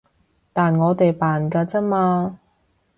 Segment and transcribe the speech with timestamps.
[0.51, 2.39] 但我哋扮㗎咋嘛